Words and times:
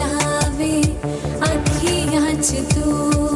लावे 0.00 0.74
अखियां 1.50 2.34
तू 2.74 3.31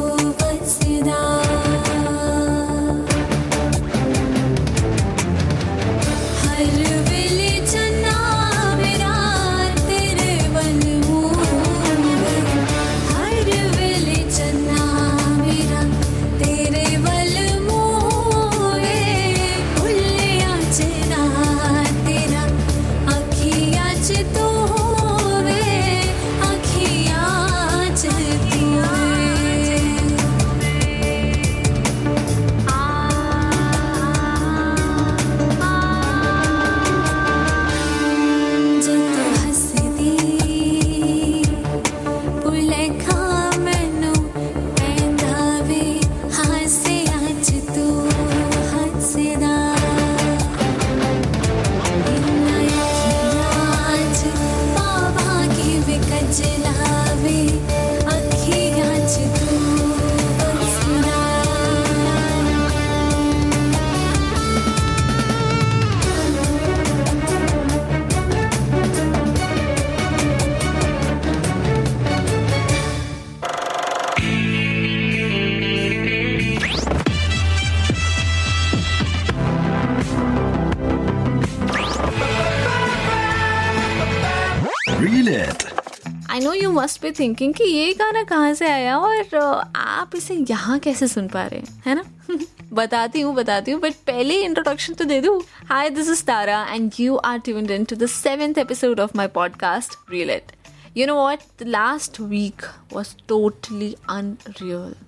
आई 86.87 86.99
पे 87.01 87.11
थिंकिंग 87.11 87.53
कि 87.53 87.63
ये 87.63 87.93
गाना 87.93 88.23
कहाँ 88.23 88.53
से 88.53 88.67
आया 88.67 88.97
और 88.97 89.37
आप 89.75 90.11
इसे 90.15 90.45
यहाँ 90.49 90.79
कैसे 90.79 91.07
सुन 91.07 91.27
पा 91.27 91.45
रहे 91.45 91.59
हैं, 91.59 91.83
है 91.85 91.95
ना? 91.95 92.03
बताती 92.73 93.21
हूँ 93.21 93.35
बताती 93.35 93.71
हूँ 93.71 93.81
बट 93.81 93.93
पहले 93.93 94.43
इंट्रोडक्शन 94.43 94.93
तो 94.93 95.05
दे 95.05 95.21
दूँ। 95.21 95.41
Hi 95.69 95.89
this 95.89 96.09
is 96.09 96.23
Tara 96.23 96.67
and 96.69 96.91
you 96.99 97.15
are 97.15 97.39
tuned 97.39 97.71
in 97.71 97.85
to 97.85 97.95
the 97.95 98.05
seventh 98.05 98.57
episode 98.57 98.99
of 98.99 99.11
my 99.15 99.27
podcast 99.27 99.93
real 100.11 100.29
it 100.29 100.51
you 100.97 101.07
know 101.07 101.15
what 101.15 101.39
last 101.61 102.21
week 102.21 102.61
was 102.93 103.15
totally 103.27 103.95
unreal 104.09 105.06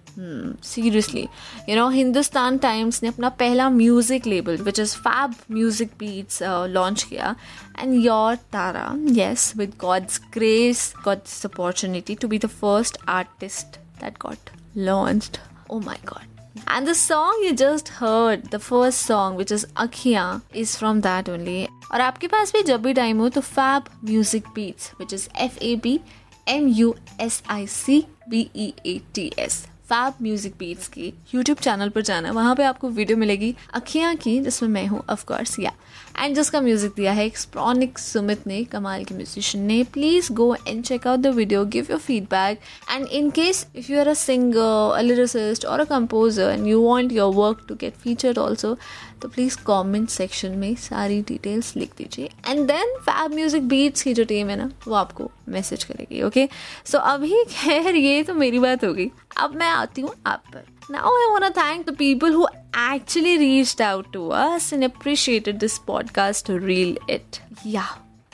seriously 0.63 1.27
you 1.69 1.75
know 1.75 1.87
Hindustan 1.89 2.57
Times 2.57 3.01
ने 3.03 3.09
अपना 3.09 3.29
पहला 3.41 3.69
music 3.69 4.27
label 4.27 4.57
which 4.63 4.79
is 4.79 4.95
Fab 4.97 5.35
Music 5.51 5.91
Beats 5.99 6.41
launch 6.69 7.03
किया. 7.03 7.35
And 7.79 7.93
your 8.05 8.35
Tara 8.53 8.91
yes 9.13 9.51
with 9.57 9.73
God's 9.81 10.21
grace 10.33 10.93
got 11.05 11.17
this 11.17 11.45
opportunity 11.45 12.15
to 12.15 12.27
be 12.27 12.39
the 12.39 12.47
first 12.61 12.97
artist 13.09 13.79
that 14.01 14.17
got 14.21 14.49
launched 14.77 15.37
oh 15.71 15.79
my 15.79 16.05
God 16.07 16.37
And 16.67 16.87
the 16.87 16.93
song 16.95 17.41
you 17.41 17.53
just 17.53 17.89
heard, 17.89 18.51
the 18.51 18.59
first 18.59 19.01
song, 19.01 19.35
which 19.35 19.51
is 19.51 19.65
Akhiya, 19.75 20.41
is 20.53 20.75
from 20.75 21.01
that 21.01 21.29
only. 21.29 21.67
और 21.91 22.01
आपके 22.01 22.27
पास 22.27 22.51
भी 22.53 22.61
जब 22.63 22.81
भी 22.81 22.93
time 22.93 23.19
हो 23.19 23.29
तो 23.29 23.41
Fab 23.41 23.83
Music 24.05 24.47
Beats 24.55 24.91
which 24.99 25.13
is 25.13 25.27
F 25.41 25.57
A 25.63 25.75
B 25.83 25.99
M 26.47 26.67
U 26.67 26.93
S 27.21 27.41
I 27.49 27.67
C 27.67 28.03
B 28.29 28.49
E 28.55 28.73
A 28.85 28.99
T 29.15 29.31
S 29.39 29.65
Fab 29.89 30.13
Music 30.21 30.53
Beats 30.59 30.87
की 30.87 31.13
YouTube 31.33 31.57
channel 31.57 31.89
पर 31.89 32.01
जाना, 32.01 32.31
वहाँ 32.31 32.55
पे 32.55 32.63
आपको 32.63 32.89
वीडियो 32.89 33.17
मिलेगी 33.17 33.55
अखियाँ 33.73 34.15
की, 34.15 34.39
जिसमें 34.39 34.69
मैं 34.69 34.85
हूँ 34.87 35.03
ऑफकोर्स 35.09 35.59
या 35.59 35.71
एंड 36.19 36.35
जिसका 36.35 36.61
म्यूज़िक 36.61 36.93
दिया 36.95 37.11
है 37.11 37.25
एक्सप्रॉनिक 37.25 37.99
सुमित 37.99 38.47
ने, 38.47 38.63
कमाल 38.63 39.03
के 39.03 39.15
म्यूजिशियन 39.15 39.65
ने 39.65 39.83
please 39.93 40.31
go 40.33 40.53
and 40.67 40.83
check 40.83 41.07
out 41.07 41.19
the 41.19 41.27
video 41.35 41.63
give 41.65 41.87
your 41.89 41.99
feedback 41.99 42.59
and 42.91 43.07
in 43.07 43.29
case 43.29 43.65
if 43.75 43.91
you 43.91 43.99
are 43.99 44.07
a 44.07 44.13
singer 44.13 44.97
a 44.97 45.01
lyricist 45.01 45.65
or 45.65 45.79
a 45.79 45.83
composer 45.83 46.49
and 46.49 46.67
you 46.67 46.81
want 46.83 47.11
your 47.11 47.33
work 47.35 47.65
to 47.69 47.75
get 47.75 47.95
featured 48.03 48.37
also 48.37 48.77
तो 49.21 49.27
please 49.27 49.57
comment 49.67 50.09
section 50.09 50.51
में 50.57 50.75
सारी 50.75 51.21
details 51.27 51.75
लिख 51.75 51.91
दीजिए। 51.97 52.29
And 52.47 52.65
then 52.67 52.95
Fab 53.01 53.33
Music 53.33 53.67
Beats 53.67 54.01
की 54.01 54.13
जो 54.13 54.23
team 54.23 54.49
है 54.49 54.55
ना, 54.55 54.69
वो 54.87 54.95
आपको 54.95 55.31
मैसेज 55.49 55.83
करेगी 55.83 56.21
ओके 56.23 56.47
सो 56.85 56.97
अभी 56.97 57.43
खैर, 57.49 57.95
ये 57.95 58.23
तो 58.23 58.33
मेरी 58.33 58.59
बात 58.59 58.85
हो 58.85 58.93
गई। 58.93 59.09
अब 59.37 59.55
मैं 59.55 59.69
आती 59.69 60.01
हूँ 60.01 60.15
आप 60.25 60.43
पर। 60.53 60.65
I 60.91 61.01
want 61.31 61.45
to 61.45 61.51
thank 61.53 61.85
the 61.87 61.93
people 61.97 62.35
who 62.35 62.45
actually 62.78 63.38
reached 63.38 63.80
out 63.80 64.12
to 64.12 64.30
us 64.32 64.72
and 64.72 64.84
appreciated 64.84 65.60
this 65.60 65.78
podcast 65.78 66.44
to 66.44 66.58
reel 66.58 66.96
it. 67.08 67.40
Yeah. 67.64 67.88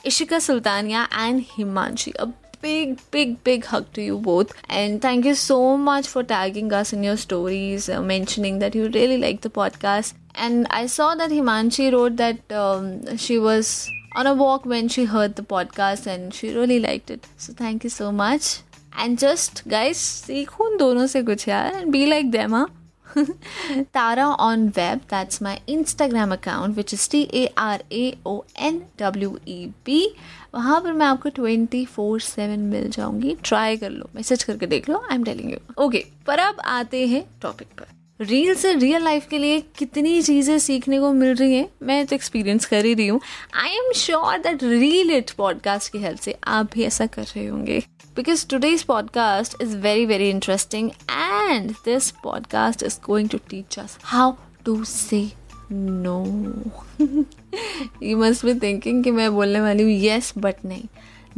Ishika 0.05 0.41
Sultania 0.41 1.09
and 1.11 1.45
Himanshi. 1.45 2.15
A 2.19 2.33
big, 2.61 2.99
big, 3.11 3.43
big 3.45 3.65
hug 3.65 3.93
to 3.93 4.03
you 4.03 4.19
both. 4.19 4.53
And 4.69 5.01
thank 5.03 5.25
you 5.25 5.35
so 5.35 5.77
much 5.77 6.07
for 6.07 6.23
tagging 6.23 6.73
us 6.73 6.93
in 6.93 7.03
your 7.03 7.17
stories, 7.17 7.89
uh, 7.89 8.01
mentioning 8.01 8.59
that 8.61 8.75
you 8.75 8.89
really 8.89 9.19
like 9.19 9.41
the 9.43 9.51
podcast. 9.51 10.15
And 10.35 10.67
I 10.71 10.87
saw 10.87 11.15
that 11.15 11.31
Himanshi 11.31 11.93
wrote 11.93 12.17
that 12.17 12.53
um, 12.53 13.17
she 13.17 13.39
was 13.39 13.91
on 14.15 14.27
a 14.27 14.35
walk 14.35 14.65
when 14.65 14.89
she 14.89 15.05
heard 15.05 15.37
the 15.37 15.43
podcast 15.43 16.07
and 16.07 16.35
she 16.35 16.55
really 16.55 16.81
liked 16.81 17.11
it. 17.11 17.27
So 17.37 17.53
thank 17.53 17.85
you 17.85 17.91
so 17.91 18.11
much. 18.13 18.63
And 18.93 19.19
just 19.19 19.63
guys, 19.69 19.99
सीखो 19.99 20.65
उन 20.65 20.77
दोनों 20.79 21.07
से 21.07 21.23
कुछ 21.23 21.49
यार 21.49 21.83
and 21.83 21.93
be 21.93 22.07
like 22.07 22.31
them, 22.33 22.53
huh? 22.53 22.67
Tara 23.94 24.26
on 24.46 24.72
web, 24.78 25.02
that's 25.08 25.40
my 25.42 25.60
Instagram 25.68 26.34
account, 26.34 26.76
which 26.78 26.94
is 26.94 27.08
T 27.08 27.22
A 27.34 27.48
R 27.58 27.80
A 27.92 28.18
O 28.26 28.34
N 28.70 28.82
W 28.98 29.38
E 29.46 29.60
B. 29.86 30.00
वहाँ 30.54 30.80
पर 30.82 30.94
मैं 30.94 31.06
आपको 31.06 31.30
ट्वेंटी 31.30 31.86
फोर 31.86 32.20
सेवन 32.22 32.60
मिल 32.74 32.90
जाऊँगी। 32.90 33.36
ट्राई 33.44 33.78
कर 33.78 33.90
लो 33.90 34.10
मैसेज 34.16 34.44
करके 34.44 34.68
देख 34.68 34.90
लो 34.90 35.04
I 35.12 35.16
am 35.16 35.24
telling 35.24 35.52
you 35.52 35.58
okay 35.84 36.06
पर 36.28 36.40
अब 36.40 36.60
आते 36.66 37.06
हैं 37.08 37.26
टॉपिक 37.42 37.68
पर। 37.80 37.95
रील 38.20 38.54
से 38.56 38.74
रियल 38.74 39.04
लाइफ 39.04 39.28
के 39.28 39.38
लिए 39.38 39.60
कितनी 39.78 40.22
चीज़ें 40.22 40.58
सीखने 40.60 41.00
को 41.00 41.12
मिल 41.14 41.34
रही 41.36 41.56
हैं, 41.56 41.68
मैं 41.84 42.06
तो 42.06 42.16
एक्सपीरियंस 42.16 42.66
कर 42.66 42.86
ही 42.86 42.94
रही 42.94 43.08
हूँ। 43.08 43.20
I 43.54 43.70
am 43.70 43.92
sure 43.96 44.38
that 44.38 44.64
reel 44.64 45.12
it 45.12 45.32
podcast 45.32 45.92
की 45.92 45.98
हेल्प 45.98 46.20
से 46.20 46.36
आप 46.48 46.70
भी 46.74 46.84
ऐसा 46.84 47.06
कर 47.06 47.24
रहे 47.24 47.46
होंगे। 47.48 47.80
Because 48.16 48.48
today's 48.48 48.84
podcast 48.84 49.56
is 49.62 49.76
very 49.78 50.06
very 50.06 50.30
interesting 50.30 50.90
and 51.12 51.72
this 51.86 52.10
podcast 52.24 52.84
is 52.84 53.00
going 53.06 53.30
to 53.30 53.38
teach 53.50 53.80
us 53.80 53.98
how 54.04 54.34
to 54.66 54.84
say 54.84 55.28
no 55.72 56.24
you 58.04 58.18
must 58.18 58.46
भी 58.46 58.54
थिंकिंग 58.60 59.04
कि 59.04 59.12
मैं 59.12 59.32
बोलने 59.34 59.62
वाली 59.62 59.84
हूँ 59.84 59.92
येस 59.92 60.34
बट 60.38 60.66
नहीं। 60.66 60.84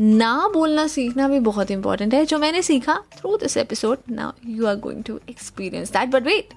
ना 0.00 0.48
बोलना 0.48 0.86
सीखना 0.86 1.28
भी 1.28 1.40
बहुत 1.40 1.70
इंपॉर्टेंट 1.70 2.14
है 2.14 2.24
जो 2.26 2.38
मैंने 2.38 2.62
सीखा 2.62 3.02
through 3.18 3.36
this 3.36 3.56
episode 3.56 3.98
now 4.10 4.30
you 4.46 4.66
are 4.66 4.76
going 4.76 5.04
to 5.04 5.20
experience 5.30 5.90
that 5.90 6.08
but 6.08 6.22
wait 6.22 6.54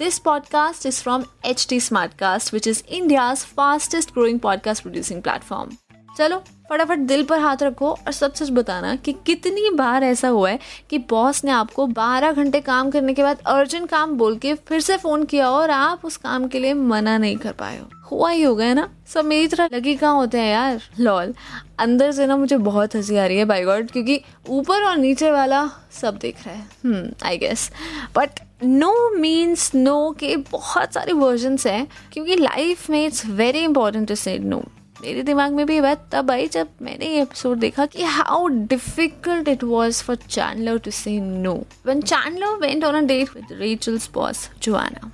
This 0.00 0.16
podcast 0.18 0.86
is 0.86 0.96
from 1.04 1.22
HT 1.50 1.76
Smartcast, 1.80 2.50
which 2.52 2.66
is 2.66 2.82
India's 2.96 3.44
fastest 3.50 4.10
growing 4.16 4.40
podcast 4.40 4.82
producing 4.82 5.22
platform. 5.22 5.70
चलो, 6.17 6.37
फटाफट 6.69 6.99
दिल 6.99 7.23
पर 7.23 7.39
हाथ 7.39 7.63
रखो 7.63 7.89
और 7.89 8.11
सच 8.11 8.37
सच 8.37 8.49
बताना 8.49 8.95
कि 8.95 9.13
कितनी 9.25 9.69
बार 9.69 10.03
ऐसा 10.03 10.27
हुआ 10.27 10.49
है 10.49 10.59
कि 10.89 10.97
बॉस 11.09 11.43
ने 11.45 11.51
आपको 11.51 11.85
12 11.87 12.31
घंटे 12.31 12.59
काम 12.61 12.89
करने 12.91 13.13
के 13.13 13.23
बाद 13.23 13.39
अर्जेंट 13.45 13.89
काम 13.89 14.13
बोल 14.17 14.35
के 14.37 14.53
फिर 14.67 14.79
से 14.81 14.97
फ़ोन 14.97 15.23
किया 15.23 15.49
और 15.49 15.69
आप 15.69 16.05
उस 16.05 16.17
काम 16.17 16.47
के 16.47 16.59
लिए 16.59 16.73
मना 16.73 17.17
नहीं 17.17 17.37
कर 17.37 17.51
पाए 17.51 17.79
हो। 17.79 17.89
हुआ 18.11 18.29
ही 18.29 18.41
होगा, 18.43 18.65
है 18.65 18.73
ना? 18.73 18.89
सब 19.07 19.25
मेरी 19.25 19.47
तरह 19.47 19.69
लगी 19.73 19.95
कहाँ 19.95 20.15
होते 20.15 20.39
हैं 20.39 20.51
यार? 20.53 20.81
लॉल, 20.99 21.33
अंदर 21.79 22.11
से 22.11 22.25
ना 22.27 22.37
मुझे 22.37 22.57
बहुत 22.57 22.95
हँसी 22.95 23.17
आ 23.17 23.25
रही 23.25 23.37
है 23.37 23.45
बाई 23.45 23.63
गॉड 23.63 23.91
क्योंकि 23.91 24.19
ऊपर 24.49 24.83
और 24.83 24.97
नीचे 24.97 25.31
वाला 25.31 25.69
सब 25.91 26.17
देख 26.17 26.45
रहा 26.47 26.55
है। 26.55 27.11
I 27.23 27.37
guess 27.37 27.69
but 28.15 28.39
no 28.63 28.93
means 29.15 29.71
no 29.75 30.11
के 30.19 30.35
बहुत 30.51 30.93
सारे 30.93 31.13
वर्जन्स 31.13 31.67
हैं, 31.67 31.87
क्योंकि 32.13 32.35
लाइफ 32.35 32.89
में 32.89 33.05
it's 33.05 33.25
very 33.25 33.59
important 33.59 34.07
to 34.07 34.15
say 34.15 34.37
no 34.39 34.63
मेरे 35.01 35.23
दिमाग 35.23 35.53
में 35.53 35.65
भी 35.65 35.73
ये 35.73 35.81
बात 35.81 36.07
तब 36.11 36.31
आई 36.31 36.47
जब 36.47 36.69
मैंने 36.81 37.07
ये 37.13 37.21
एपिसोड 37.21 37.59
देखा 37.59 37.85
कि 37.85 38.03
how 38.17 38.47
difficult 38.47 39.47
it 39.47 39.63
was 39.63 40.03
for 40.03 40.15
Chandler 40.15 40.77
to 40.77 40.91
say 40.91 41.19
no 41.19 41.53
when 41.85 42.01
Chandler 42.01 42.57
went 42.61 42.83
on 42.83 42.95
a 42.95 43.05
date 43.07 43.35
with 43.35 43.57
Rachel's 43.61 44.09
boss 44.13 44.49
Joanna 44.63 45.11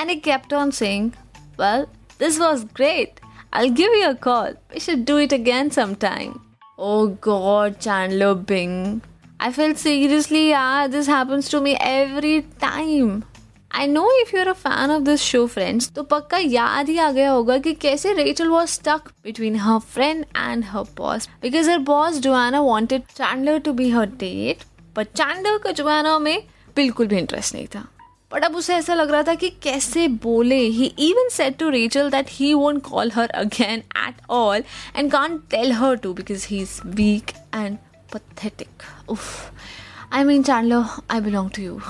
and 0.00 0.10
kept 0.22 0.52
on 0.52 0.72
saying, 0.72 1.12
Well, 1.58 1.86
this 2.18 2.38
was 2.38 2.64
great. 2.64 3.20
I'll 3.52 3.70
give 3.70 3.92
you 3.92 4.10
a 4.10 4.14
call. 4.14 4.54
We 4.72 4.80
should 4.80 5.04
do 5.04 5.16
it 5.18 5.32
again 5.32 5.70
sometime. 5.70 6.40
Oh 6.78 7.08
god, 7.08 7.80
Chandler 7.80 8.34
Bing. 8.34 9.02
I 9.40 9.50
felt 9.52 9.78
seriously, 9.78 10.48
yeah, 10.50 10.86
this 10.86 11.06
happens 11.06 11.48
to 11.50 11.60
me 11.60 11.76
every 11.80 12.46
time. 12.58 13.24
I 13.70 13.86
know 13.86 14.10
if 14.20 14.36
you're 14.36 14.48
a 14.48 14.52
fan 14.52 14.90
of 14.90 15.02
this 15.02 15.20
show 15.20 15.46
Friends 15.46 15.90
तो 15.92 16.02
पक्का 16.02 16.38
याद 16.38 16.88
ही 16.88 16.98
आ 16.98 17.10
गया 17.10 17.30
होगा 17.30 17.58
कि 17.58 17.72
कैसे 17.74 18.12
Rachel 18.12 18.48
was 18.48 18.70
stuck 18.70 19.08
between 19.24 19.56
her 19.56 19.78
friend 19.78 20.24
and 20.36 20.64
her 20.64 20.84
boss 20.96 21.28
because 21.42 21.70
her 21.70 21.78
boss 21.78 22.18
Joanna 22.18 22.60
wanted 22.60 23.02
Chandler 23.16 23.58
to 23.58 23.72
be 23.72 23.90
her 23.90 24.06
date 24.18 24.64
but 24.96 25.08
Chandler 25.16 25.58
का 25.58 25.70
जोआना 25.70 26.18
में 26.18 26.42
बिल्कुल 26.76 27.06
भी 27.06 27.18
इंटरेस्ट 27.18 27.54
नहीं 27.54 27.66
था. 27.66 27.86
बट 28.32 28.44
अब 28.44 28.56
उसे 28.56 28.74
ऐसा 28.74 28.94
लग 28.94 29.10
रहा 29.10 29.22
था 29.22 29.34
कि 29.34 29.48
कैसे 29.62 30.06
बोले 30.22 30.58
he 30.58 30.86
even 30.98 31.28
said 31.28 31.56
to 31.58 31.68
Rachel 31.68 32.10
that 32.10 32.26
he 32.30 32.52
won't 32.54 32.82
call 32.82 33.10
her 33.14 33.30
again 33.30 33.82
at 34.06 34.20
all 34.30 34.62
and 34.96 35.10
can't 35.12 35.38
tell 35.50 35.72
her 35.72 35.96
to 35.96 36.12
because 36.14 36.46
he 36.48 36.60
is 36.60 36.80
weak 36.86 37.30
and 37.54 37.78
pathetic 38.12 38.82
उफ 39.08 39.52
I 40.12 40.24
mean 40.24 40.42
Chandler 40.42 40.84
I 41.10 41.20
belong 41.20 41.50
to 41.50 41.62
you 41.62 41.80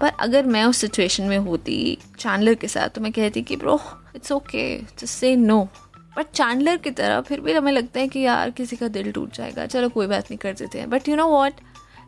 पर 0.00 0.12
अगर 0.20 0.46
मैं 0.46 0.64
उस 0.64 0.76
situation 0.76 1.24
में 1.24 1.38
होती 1.38 1.98
Chandler 2.18 2.54
के 2.54 2.68
साथ 2.68 2.88
तो 2.88 3.00
मैं 3.00 3.12
कहती 3.12 3.42
कि, 3.42 3.56
bro 3.56 3.80
it's 4.16 4.32
okay 4.32 4.78
just 4.78 5.06
say 5.06 5.36
no 5.36 5.68
but 6.16 6.26
Chandler 6.26 6.76
की 6.76 6.90
तरह 6.90 7.20
फिर 7.20 7.40
भी 7.40 7.52
हमें 7.52 7.72
लगता 7.72 8.00
है 8.00 8.08
कि 8.08 8.20
यार, 8.20 8.50
किसी 8.50 8.76
का 8.76 8.88
दिल 8.88 9.12
टूट 9.12 9.32
जाएगा। 9.32 9.66
चलो, 9.66 9.88
कोई 9.88 10.06
बात 10.06 10.24
नहीं, 10.24 10.38
कर 10.38 10.52
देते 10.52 10.78
हैं। 10.78 10.90
But 10.90 11.08
you 11.08 11.16
know 11.16 11.26
what 11.26 11.52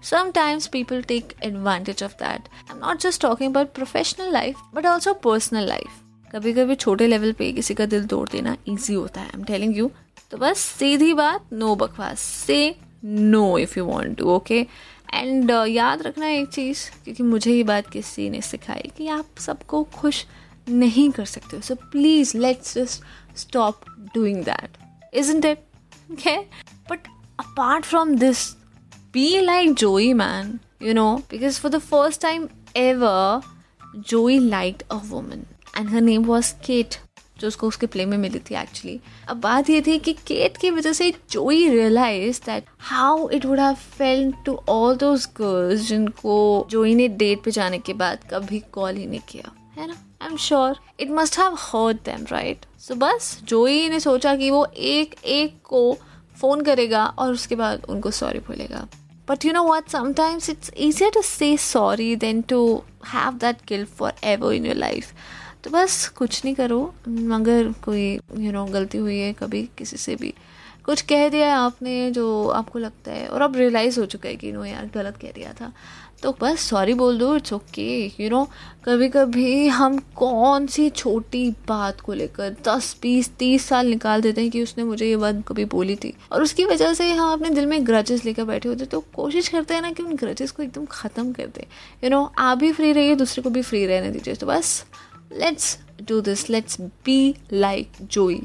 sometimes 0.05 0.67
people 0.67 1.01
take 1.03 1.33
advantage 1.47 2.03
of 2.03 2.13
that. 2.23 2.41
I'm 2.71 2.83
not 2.83 2.97
just 2.97 3.25
talking 3.25 3.55
about 3.55 3.67
professional 3.79 4.33
life, 4.33 4.57
but 4.77 4.85
also 4.85 5.09
personal 5.09 5.69
life. 5.71 5.91
कभी 6.33 6.53
कभी 6.53 6.75
छोटे 6.75 7.07
लेवल 7.07 7.33
पे 7.33 7.53
किसी 7.53 7.75
का 7.75 7.87
दिल 7.87 8.07
तोड़ 8.07 8.29
देना 8.29 8.57
इजी 8.69 8.95
होता 8.95 9.21
है 9.21 9.27
आई 9.27 9.39
एम 9.39 9.45
टेलिंग 9.45 9.79
यू 9.79 9.91
तो 10.31 10.39
बस 10.39 10.59
सीधी 10.59 11.15
बात 11.15 11.45
नो 11.53 11.75
बकवास. 11.75 12.21
Say 12.21 12.77
no 13.05 13.59
if 13.59 13.79
you 13.79 13.85
want 13.85 14.19
to 14.19 14.25
okay 14.25 14.67
and 15.15 15.53
uh, 15.53 15.67
याद 15.69 16.03
रखना 16.03 16.29
एक 16.29 16.49
चीज़ 16.49 16.91
क्योंकि 17.05 17.23
मुझे 17.23 17.53
ये 17.53 17.63
बात 17.63 17.91
किसी 17.91 18.31
ने 18.31 18.41
सिखाई 18.41 18.91
कि 18.97 19.09
आप 19.09 19.27
सबको 19.39 19.83
खुश 19.85 20.25
नहीं 20.69 21.11
कर 21.11 21.25
सकते 21.25 21.57
हो। 21.57 21.63
So 21.63 21.75
please 21.75 22.37
let's 22.39 22.75
just 22.75 23.03
stop 23.37 23.81
doing 24.15 24.45
that 24.45 24.77
is 25.15 25.37
it 25.37 25.47
okay 26.13 26.37
but 26.91 27.09
apart 27.41 27.85
from 27.85 28.15
this 28.17 28.51
be 29.13 29.41
like 29.41 29.75
Joey 29.75 30.13
man 30.13 30.59
you 30.83 30.95
know 30.95 31.17
because 31.31 31.61
for 31.61 31.71
the 31.71 31.79
first 31.79 32.23
time 32.23 32.49
ever 32.77 33.41
Joey 33.97 34.39
like 34.39 34.83
a 34.91 34.95
woman 34.95 35.45
and 35.79 35.89
her 35.89 36.01
name 36.01 36.25
was 36.25 36.55
Kate 36.55 36.95
जो 37.41 37.49
उसको 37.49 37.69
उसके 37.69 37.87
play 37.87 38.07
में 38.07 38.17
मिली 38.19 38.39
थी 38.39 38.55
actually 38.55 38.99
अब 39.29 39.41
बात 39.41 39.71
ये 39.71 39.81
थी 39.87 39.99
कि 39.99 40.13
केट 40.27 40.57
की 40.57 40.71
वजह 40.71 40.93
से 40.93 41.13
Joey 41.31 41.69
realize 41.69 42.41
that 42.47 42.65
how 42.79 43.29
it 43.29 43.47
would 43.47 43.61
have 43.61 43.75
felt 43.75 44.45
to 44.47 44.59
all 44.69 44.97
those 44.97 45.29
girls 45.37 45.81
जिनको 45.81 46.67
जोई 46.71 46.95
ने 46.95 47.09
डेट 47.09 47.43
पे 47.45 47.51
जाने 47.51 47.79
के 47.79 47.93
बाद 47.95 48.29
कभी 48.31 48.63
कॉल 48.73 48.97
ही 48.97 49.07
नहीं 49.07 49.21
किया, 49.29 49.53
है 49.79 49.87
ना? 49.87 49.95
I 50.23 50.29
am 50.29 50.37
sure 50.37 50.79
it 51.01 51.11
must 51.11 51.39
have 51.39 51.57
hurt 51.61 51.97
them 52.05 52.27
right 52.33 52.67
so 52.79 52.95
बस 52.95 53.39
जोई 53.45 53.89
ने 53.89 54.01
सोचा 54.01 54.35
कि 54.37 54.51
वो 54.51 54.67
एक 54.77 55.15
एक 55.25 55.59
को 55.65 55.93
फ़ोन 56.41 56.61
करेगा 56.63 57.05
और 57.07 57.33
उसके 57.33 57.55
बाद 57.57 57.85
उनको 57.89 58.11
सॉरी 58.11 58.39
बोलेगा. 58.39 58.87
But 59.29 59.45
you 59.45 59.53
know 59.53 59.63
what 59.63 59.89
sometimes 59.89 60.51
it's 60.51 60.71
easier 60.77 61.11
to 61.11 61.23
say 61.23 61.57
sorry 61.57 62.15
than 62.17 62.43
to 62.43 62.61
have 63.07 63.33
that 63.33 63.57
guilt 63.69 63.89
for 63.89 64.13
ever 64.25 64.55
in 64.55 64.67
your 64.67 64.77
life 64.77 65.13
तो 65.65 65.71
बस 65.71 66.07
कुछ 66.09 66.45
नहीं 66.45 66.55
करो 66.55 66.83
अगर 67.35 67.73
कोई 67.85 68.13
यू 68.37 68.53
नो 68.53 68.65
गलती 68.67 68.99
हुई 68.99 69.19
है, 69.19 69.33
कभी 69.33 69.69
किसी 69.79 69.97
से 69.97 70.17
भी। 70.17 70.35
कुछ 70.85 71.01
कह 71.03 71.29
दिया 71.29 71.47
है 71.47 71.53
आपने 71.55 72.11
जो 72.11 72.49
आपको 72.49 72.79
लगता 72.79 73.13
है, 73.13 73.27
और 73.29 73.43
अब 73.43 73.57
रियलाइज़ 73.57 73.99
हो 74.01 74.05
चुका 74.07 74.29
है 74.29 74.37
कि 74.37 74.53
नो 74.53 74.65
यार, 74.65 74.91
गलत 74.95 75.17
कह 75.23 75.33
दिया 75.33 75.53
था। 75.53 75.73
तो 76.23 76.33
बस 76.41 76.61
सॉरी 76.61 76.95
बोल 76.95 77.19
दो 77.19 77.35
इट्स 77.37 77.53
ओके 77.53 78.07
यू 78.21 78.29
नो 78.31 78.45
कभी 78.85 79.09
कभी 79.09 79.67
हम 79.69 79.99
कौन 80.17 80.67
सी 80.67 80.89
छोटी 80.91 81.51
बात 81.69 82.01
को 82.01 82.13
लेकर 82.13 82.57
दस, 82.67 82.97
बीस, 83.03 83.31
तीस 83.39 83.67
साल 83.67 83.87
निकाल 83.87 84.21
देते 84.21 84.41
हैं 84.41 84.51
कि 84.51 84.63
उसने 84.63 84.85
मुझे 84.85 85.09
ये 85.09 85.17
बात 85.17 85.43
कभी 85.49 85.65
बोली 85.67 85.97
थी। 85.97 86.13
और 86.33 86.43
उसकी 86.43 86.65
वजह 86.65 86.95
से 86.95 87.11
हम 87.13 87.33
अपने 87.33 87.51
दिल 87.51 87.67
में 87.67 87.87
ग्रजेस 87.87 88.25
लेकर 88.25 88.45
बैठे 88.45 88.69
होते 88.69 88.85
तो 88.87 89.01
कोशिश 89.15 89.49
करते 89.49 89.75
हैं 89.75 89.83
ना 89.83 89.93
कि 89.93 90.03
उन 90.03 90.17
ग्रजेस 90.17 90.51
को 90.51 90.63
एकदम 90.63 90.87
ख़त्म 90.87 91.33
कर 91.33 91.47
दें। 91.49 91.65
यू 92.05 92.11
नो 92.11 92.25
आप 92.39 92.59
भी 92.59 92.73
फ्री 92.73 92.93
रहिए, 92.93 93.15
दूसरे 93.15 93.43
को 93.43 93.51
भी 93.51 93.63
फ्री 93.63 93.87
रहने 93.87 94.11
दीजिए 94.11 94.35
तो 94.35 94.47
बस। 94.47 94.85
Let's 95.33 95.79
do 96.03 96.21
this 96.21 96.49
let's 96.51 96.81
be 96.81 97.35
like 97.53 97.93
Joey 98.03 98.41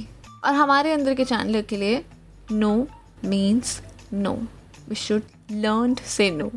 और 0.45 0.53
हमारे 0.53 0.91
अंदर 0.91 1.13
के 1.13 1.25
चैनल 1.25 1.61
के 1.61 1.77
लिए 1.77 2.03
no 2.51 2.75
means 3.25 3.81
no 4.13 4.33
we 4.89 4.95
should 4.95 5.21
learn 5.51 5.95
say 6.07 6.29
no 6.31 6.51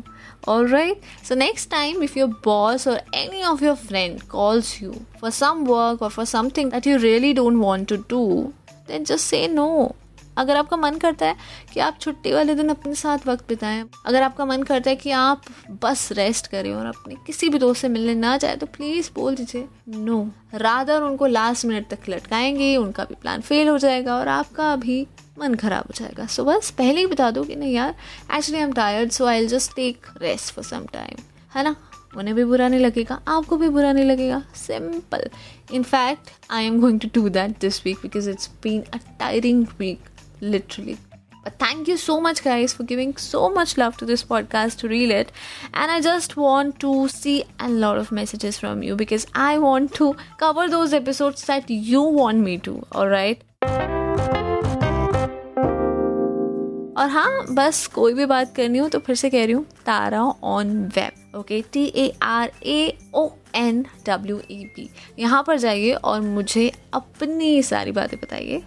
और 0.47 0.67
right 0.69 1.01
so 1.27 1.35
next 1.35 1.69
time 1.71 2.03
if 2.03 2.17
your 2.19 2.29
boss 2.45 2.87
or 2.87 3.01
any 3.15 3.43
of 3.43 3.63
your 3.63 3.75
friend 3.75 4.21
calls 4.29 4.81
you 4.83 4.93
for 5.21 5.31
some 5.31 5.63
work 5.67 6.01
or 6.01 6.09
for 6.09 6.25
something 6.25 6.71
that 6.71 6.87
you 6.87 6.97
really 6.97 7.33
don't 7.33 7.57
want 7.57 7.89
to 7.89 7.95
do 8.09 8.51
then 8.87 9.03
just 9.03 9.25
say 9.25 9.47
no 9.47 9.67
अगर 10.37 10.57
आपका 10.57 10.77
मन 10.77 10.97
करता 10.97 11.25
है 11.25 11.35
कि 11.73 11.79
आप 11.79 11.97
छुट्टी 12.01 12.31
वाले 12.33 12.55
दिन 12.55 12.69
अपने 12.69 12.93
साथ 12.95 13.27
वक्त 13.27 13.47
बिताएँ 13.49 13.83
अगर 14.05 14.23
आपका 14.23 14.45
मन 14.45 14.63
करता 14.63 14.89
है 14.89 14.95
कि 14.95 15.11
आप 15.11 15.43
बस 15.83 16.11
रेस्ट 16.11 16.47
करें 16.47 16.73
और 16.73 16.85
अपने 16.85 17.15
किसी 17.27 17.49
भी 17.49 17.59
दोस्त 17.59 17.81
से 17.81 17.89
मिलने 17.89 18.15
ना 18.15 18.37
जाए 18.37 18.55
तो 18.55 18.65
प्लीज़ 18.65 19.09
बोल 19.15 19.35
दीजिए 19.35 19.67
नो 19.89 20.19
रादर 20.53 21.01
उनको 21.01 21.25
लास्ट 21.25 21.65
मिनट 21.65 21.89
तक 21.89 22.09
लटकाएँगे 22.09 22.75
उनका 22.77 23.03
भी 23.03 23.15
प्लान 23.15 23.41
फेल 23.41 23.67
हो 23.67 23.77
जाएगा 23.77 24.15
और 24.15 24.27
आपका 24.27 24.75
भी 24.75 25.05
मन 25.39 25.55
खराब 25.55 25.83
हो 25.83 25.93
जाएगा। 25.95 26.25
सो 26.25 26.43
so, 26.43 26.49
बस 26.49 26.69
पहले 26.71 26.99
ही 26.99 27.07
बता 27.07 27.29
दो 27.31 27.43
कि 27.43 27.55
नहीं 27.55 27.73
यार 27.73 27.95
actually 28.33 28.57
I 28.57 28.63
am 28.63 28.71
tired 28.73 29.11
so 29.11 29.25
I 29.25 29.47
just 29.47 29.75
take 29.75 30.07
rest 30.21 30.53
for 30.53 30.63
some 30.63 30.85
time 30.93 31.21
है 31.55 31.63
ना? 31.63 31.75
उन्हें 32.17 32.35
भी 32.35 32.43
बुरा 32.45 32.67
नहीं 32.67 32.79
लगेगा 32.79 33.19
आपको 33.27 33.57
भी 33.57 33.69
बुरा 33.69 33.91
नहीं 33.93 34.05
लगेगा। 34.05 34.41
Simple 34.55 35.29
in 35.73 35.83
fact 35.83 36.29
I 36.51 36.65
am 36.65 36.79
going 36.81 36.99
to 36.99 37.07
do 37.15 37.29
that 37.29 37.59
this 37.59 37.85
week 37.85 37.97
because 38.01 38.29
it's 38.29 38.49
been 38.63 38.81
a 38.93 38.97
tiring 39.19 39.65
week 39.79 40.09
literally. 40.40 40.98
But 41.44 41.58
thank 41.58 41.88
you 41.88 41.96
so 41.96 42.20
much, 42.20 42.44
guys, 42.44 42.72
for 42.72 42.84
giving 42.84 43.16
so 43.16 43.50
much 43.50 43.76
love 43.76 43.96
to 43.96 44.06
this 44.06 44.22
podcast 44.22 44.78
to 44.78 44.88
reel 44.88 45.10
it. 45.10 45.32
And 45.74 45.90
I 45.90 46.00
just 46.00 46.36
want 46.36 46.78
to 46.80 47.08
see 47.08 47.44
a 47.58 47.68
lot 47.68 47.98
of 47.98 48.12
messages 48.12 48.58
from 48.58 48.82
you 48.84 48.94
because 48.94 49.26
I 49.34 49.58
want 49.58 49.92
to 49.94 50.14
cover 50.38 50.68
those 50.68 50.92
episodes 50.92 51.44
that 51.46 51.68
you 51.68 52.02
want 52.02 52.38
me 52.38 52.58
to. 52.58 52.86
All 52.92 53.08
right. 53.08 53.42
और 56.98 57.08
हाँ 57.08 57.54
बस 57.54 57.86
कोई 57.94 58.12
भी 58.14 58.24
बात 58.26 58.54
करनी 58.56 58.78
हो 58.78 58.88
तो 58.88 58.98
फिर 59.06 59.16
से 59.16 59.28
कह 59.30 59.44
रही 59.44 59.52
हूँ 59.52 59.64
Tara 59.86 60.22
on 60.44 60.74
web 60.96 61.36
okay 61.38 61.60
T 61.72 61.84
A 61.96 62.12
R 62.22 62.50
A 62.62 62.96
O 63.14 63.28
N 63.56 63.82
W 64.06 64.40
E 64.50 64.64
P 64.76 64.88
यहाँ 65.18 65.42
पर 65.46 65.58
जाइए 65.58 65.92
और 65.92 66.20
मुझे 66.20 66.70
अपनी 66.94 67.62
सारी 67.62 67.92
बातें 67.92 68.18
बताइए 68.22 68.62